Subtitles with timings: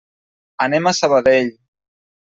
[0.65, 1.55] Anem a Sabadell.